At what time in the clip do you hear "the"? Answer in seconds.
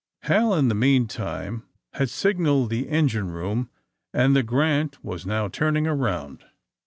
0.67-0.73, 2.71-2.89, 4.35-4.41